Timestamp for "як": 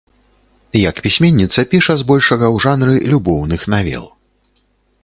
0.89-0.95